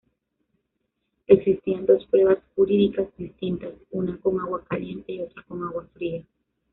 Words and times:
Existían 1.27 1.85
dos 1.85 2.07
pruebas 2.07 2.39
"jurídicas" 2.55 3.15
distintas, 3.17 3.73
una 3.91 4.19
con 4.19 4.39
agua 4.39 4.63
caliente 4.65 5.11
y 5.11 5.21
otra 5.21 5.43
con 5.43 5.61
agua 5.63 5.87
fría. 5.93 6.25